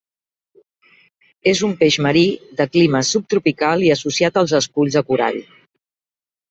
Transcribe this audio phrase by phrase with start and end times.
[1.51, 2.25] És un peix marí,
[2.63, 5.41] de clima subtropical i associat als esculls de corall.